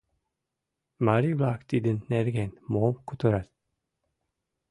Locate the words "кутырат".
3.07-3.47